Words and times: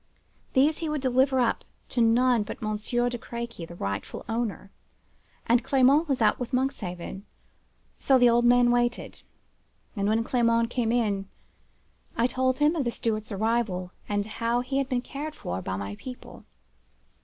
These 0.53 0.79
he 0.79 0.89
would 0.89 1.01
deliver 1.01 1.39
up 1.39 1.63
to 1.89 2.01
none 2.01 2.41
but 2.41 2.59
Monsieur 2.59 3.07
de 3.07 3.19
Crequy, 3.19 3.67
the 3.67 3.75
rightful 3.75 4.25
owner; 4.27 4.71
and 5.45 5.63
Clement 5.63 6.07
was 6.07 6.23
out 6.23 6.39
with 6.39 6.53
Monkshaven, 6.53 7.23
so 7.99 8.17
the 8.17 8.27
old 8.27 8.43
man 8.43 8.71
waited; 8.71 9.21
and 9.95 10.07
when 10.07 10.23
Clement 10.23 10.71
came 10.71 10.91
in, 10.91 11.27
I 12.17 12.25
told 12.25 12.57
him 12.57 12.75
of 12.75 12.83
the 12.83 12.89
steward's 12.89 13.31
arrival, 13.31 13.91
and 14.09 14.25
how 14.25 14.61
he 14.61 14.79
had 14.79 14.89
been 14.89 15.01
cared 15.03 15.35
for 15.35 15.61
by 15.61 15.75
my 15.75 15.95
people. 15.97 16.45